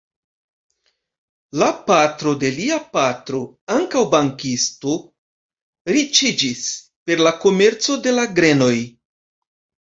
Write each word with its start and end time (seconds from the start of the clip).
La 1.63 1.67
patro 1.91 2.33
de 2.43 2.51
lia 2.55 2.79
patro, 2.97 3.43
ankaŭ 3.77 4.03
bankisto, 4.15 4.97
riĉiĝis 5.93 6.67
per 7.11 7.25
la 7.29 7.37
komerco 7.47 8.03
de 8.09 8.19
la 8.21 8.29
grenoj. 8.41 8.75